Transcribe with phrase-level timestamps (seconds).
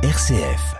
[0.00, 0.76] RCF.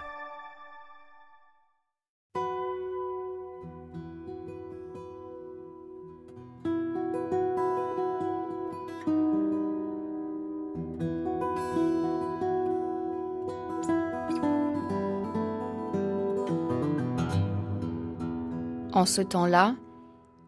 [18.93, 19.75] En ce temps-là,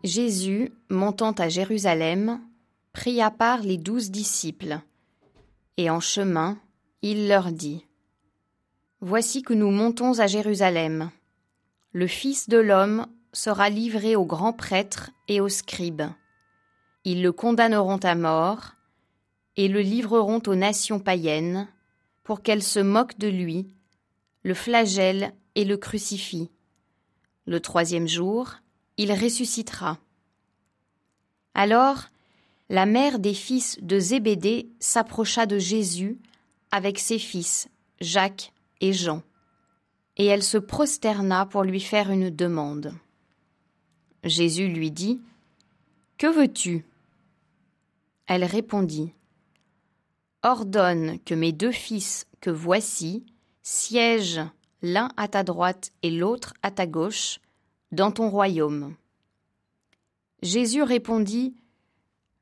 [0.04, 2.40] Jésus, montant à Jérusalem,
[2.92, 4.78] prit à part les douze disciples,
[5.76, 6.56] et en chemin,
[7.02, 7.84] il leur dit
[9.02, 11.10] Voici que nous montons à Jérusalem.
[11.92, 16.02] Le Fils de l'homme sera livré aux grands prêtres et aux scribes.
[17.04, 18.72] Ils le condamneront à mort
[19.56, 21.66] et le livreront aux nations païennes
[22.24, 23.68] pour qu'elles se moquent de lui,
[24.42, 26.50] le flagellent et le crucifient.
[27.46, 28.56] Le troisième jour,
[28.98, 29.98] il ressuscitera.
[31.54, 32.04] Alors,
[32.68, 36.18] la mère des fils de Zébédée s'approcha de Jésus
[36.70, 37.68] avec ses fils,
[38.02, 39.22] Jacques et Jean,
[40.16, 42.94] et elle se prosterna pour lui faire une demande.
[44.24, 45.20] Jésus lui dit,
[46.18, 46.84] Que veux-tu?
[48.26, 49.14] Elle répondit,
[50.42, 53.24] Ordonne que mes deux fils que voici
[53.62, 54.46] siègent
[54.82, 57.40] l'un à ta droite et l'autre à ta gauche,
[57.92, 58.94] dans ton royaume.
[60.42, 61.54] Jésus répondit,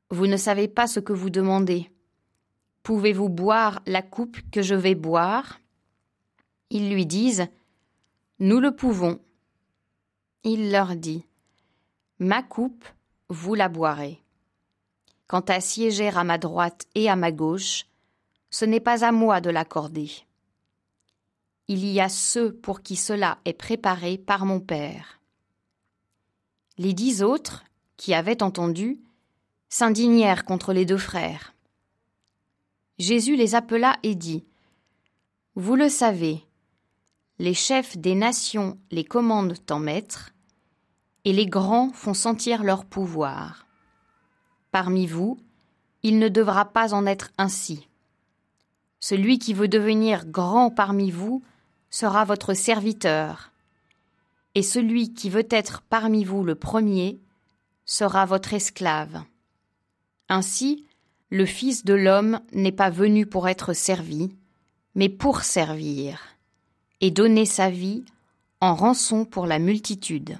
[0.09, 1.89] Vous ne savez pas ce que vous demandez.
[2.83, 5.59] Pouvez-vous boire la coupe que je vais boire?
[6.69, 7.47] Ils lui disent,
[8.39, 9.19] Nous le pouvons.
[10.43, 11.25] Il leur dit,
[12.19, 12.85] Ma coupe,
[13.29, 14.21] vous la boirez.
[15.27, 17.85] Quant à siéger à ma droite et à ma gauche,
[18.49, 20.09] ce n'est pas à moi de l'accorder
[21.69, 25.21] il y a ceux pour qui cela est préparé par mon Père.
[26.79, 27.63] Les dix autres,
[27.95, 28.99] qui avaient entendu,
[29.69, 31.53] s'indignèrent contre les deux frères.
[32.97, 34.43] Jésus les appela et dit
[35.53, 36.43] Vous le savez,
[37.39, 40.33] les chefs des nations les commandent en maître,
[41.23, 43.65] et les grands font sentir leur pouvoir.
[44.71, 45.39] Parmi vous,
[46.03, 47.87] il ne devra pas en être ainsi.
[48.99, 51.41] Celui qui veut devenir grand parmi vous
[51.89, 53.53] sera votre serviteur,
[54.53, 57.21] et celui qui veut être parmi vous le premier
[57.85, 59.23] sera votre esclave.
[60.27, 60.85] Ainsi,
[61.29, 64.35] le Fils de l'homme n'est pas venu pour être servi,
[64.93, 66.19] mais pour servir,
[67.01, 68.03] et donner sa vie
[68.61, 70.37] en rançon pour la multitude.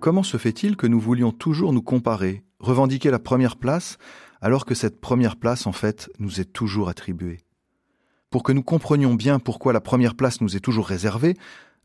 [0.00, 3.98] Comment se fait-il que nous voulions toujours nous comparer, revendiquer la première place,
[4.40, 7.47] alors que cette première place, en fait, nous est toujours attribuée?
[8.30, 11.36] Pour que nous comprenions bien pourquoi la première place nous est toujours réservée,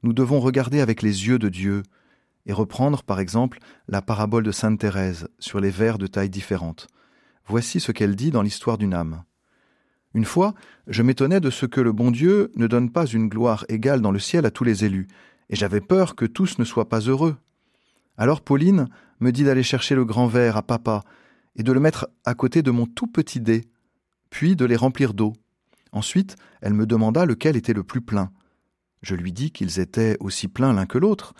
[0.03, 1.83] nous devons regarder avec les yeux de Dieu
[2.45, 6.87] et reprendre, par exemple, la parabole de Sainte Thérèse sur les vers de tailles différentes.
[7.47, 9.23] Voici ce qu'elle dit dans l'histoire d'une âme.
[10.13, 10.53] Une fois,
[10.87, 14.11] je m'étonnais de ce que le bon Dieu ne donne pas une gloire égale dans
[14.11, 15.07] le ciel à tous les élus,
[15.49, 17.37] et j'avais peur que tous ne soient pas heureux,
[18.17, 18.87] alors Pauline
[19.19, 21.03] me dit d'aller chercher le grand verre à papa
[21.55, 23.65] et de le mettre à côté de mon tout petit dé,
[24.29, 25.33] puis de les remplir d'eau.
[25.93, 28.31] Ensuite, elle me demanda lequel était le plus plein.
[29.03, 31.33] Je lui dis qu'ils étaient aussi pleins l'un que l'autre,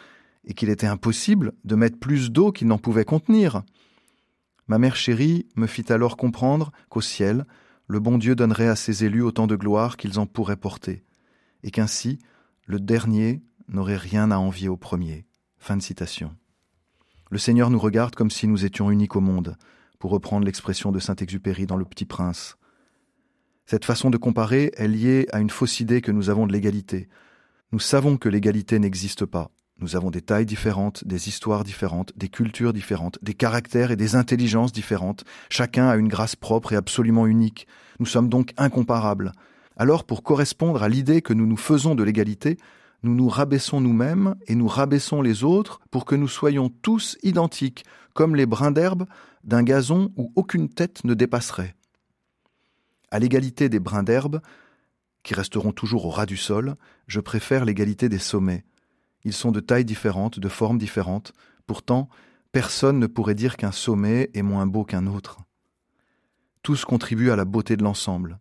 [0.46, 3.64] et qu'il était impossible de mettre plus d'eau qu'ils n'en pouvaient contenir.
[4.68, 7.46] Ma mère chérie me fit alors comprendre qu'au ciel,
[7.88, 11.04] le bon Dieu donnerait à ses élus autant de gloire qu'ils en pourraient porter,
[11.64, 12.20] et qu'ainsi
[12.66, 15.26] le dernier n'aurait rien à envier au premier.
[15.58, 16.36] Fin de citation.
[17.32, 19.58] Le Seigneur nous regarde comme si nous étions uniques au monde,
[19.98, 22.58] pour reprendre l'expression de Saint-Exupéry dans Le Petit Prince.
[23.66, 27.08] Cette façon de comparer est liée à une fausse idée que nous avons de l'égalité.
[27.72, 29.52] Nous savons que l'égalité n'existe pas.
[29.80, 34.16] Nous avons des tailles différentes, des histoires différentes, des cultures différentes, des caractères et des
[34.16, 35.24] intelligences différentes.
[35.50, 37.68] Chacun a une grâce propre et absolument unique.
[38.00, 39.32] Nous sommes donc incomparables.
[39.76, 42.58] Alors, pour correspondre à l'idée que nous nous faisons de l'égalité,
[43.02, 47.84] nous nous rabaissons nous-mêmes et nous rabaissons les autres pour que nous soyons tous identiques,
[48.14, 49.06] comme les brins d'herbe
[49.44, 51.76] d'un gazon où aucune tête ne dépasserait.
[53.14, 54.42] À l'égalité des brins d'herbe,
[55.22, 58.66] qui resteront toujours au ras du sol, je préfère l'égalité des sommets.
[59.24, 61.32] Ils sont de tailles différentes, de formes différentes,
[61.68, 62.10] pourtant
[62.52, 65.38] personne ne pourrait dire qu'un sommet est moins beau qu'un autre.
[66.64, 68.40] Tous contribuent à la beauté de l'ensemble.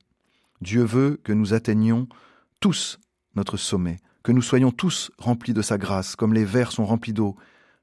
[0.63, 2.09] Dieu veut que nous atteignions
[2.59, 2.99] tous
[3.35, 7.13] notre sommet, que nous soyons tous remplis de sa grâce, comme les vers sont remplis
[7.13, 7.37] d'eau,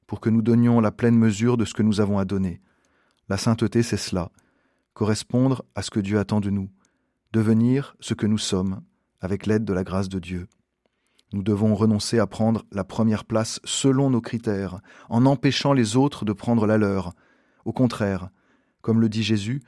[0.08, 2.62] pour que nous donnions la pleine mesure de ce que nous avons à donner.
[3.28, 4.32] La sainteté, c'est cela,
[4.96, 6.68] correspondre à ce que Dieu attend de nous,
[7.32, 8.82] devenir ce que nous sommes
[9.22, 10.48] avec l'aide de la grâce de Dieu.
[11.32, 14.80] Nous devons renoncer à prendre la première place selon nos critères,
[15.10, 17.14] en empêchant les autres de prendre la leur.
[17.66, 18.30] Au contraire,
[18.82, 19.62] comme le dit Jésus,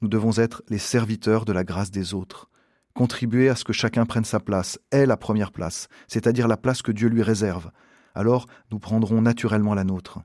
[0.00, 2.48] nous devons être les serviteurs de la grâce des autres,
[2.94, 6.82] contribuer à ce que chacun prenne sa place, est la première place, c'est-à-dire la place
[6.82, 7.72] que Dieu lui réserve.
[8.14, 10.20] Alors nous prendrons naturellement la nôtre.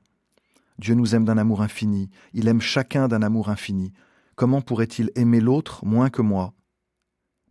[0.78, 3.92] Dieu nous aime d'un amour infini, il aime chacun d'un amour infini.
[4.36, 6.54] Comment pourrait-il aimer l'autre moins que moi?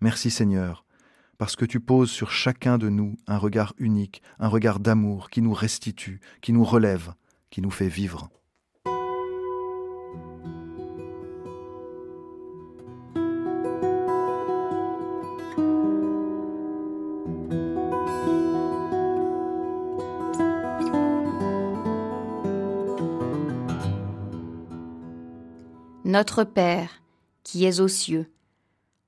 [0.04, 0.84] Merci Seigneur,
[1.38, 5.42] parce que tu poses sur chacun de nous un regard unique, un regard d'amour qui
[5.42, 7.14] nous restitue, qui nous relève,
[7.50, 8.30] qui nous fait vivre.
[26.04, 27.02] Notre Père,
[27.44, 28.33] qui es aux cieux,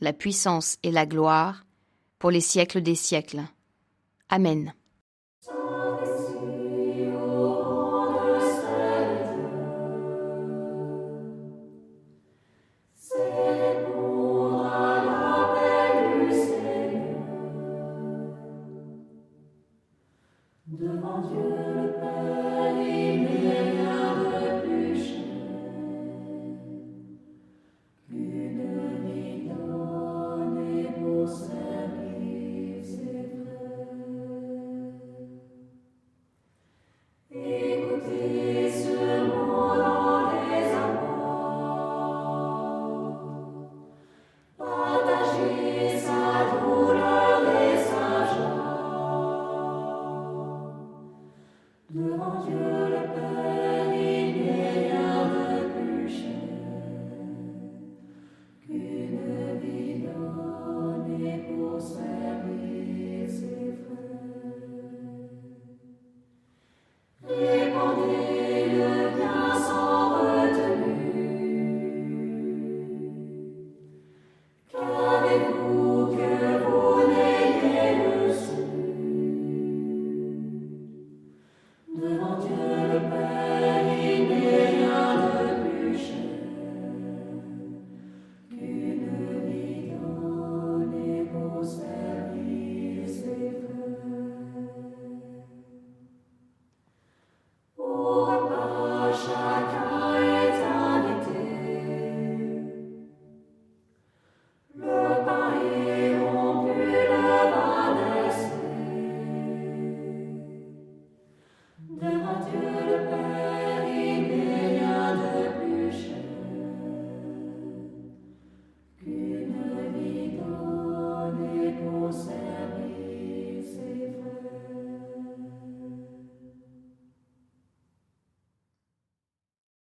[0.00, 1.64] la puissance et la gloire
[2.18, 3.42] pour les siècles des siècles.
[4.28, 4.74] Amen.
[51.96, 52.65] Mon Dieu.
[81.96, 82.50] Devant Dieu
[82.92, 83.45] le Père.